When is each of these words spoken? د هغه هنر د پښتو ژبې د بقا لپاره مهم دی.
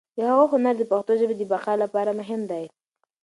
د 0.17 0.19
هغه 0.29 0.45
هنر 0.53 0.75
د 0.79 0.83
پښتو 0.91 1.11
ژبې 1.19 1.35
د 1.37 1.43
بقا 1.51 1.73
لپاره 1.83 2.11
مهم 2.19 2.41
دی. 2.51 2.63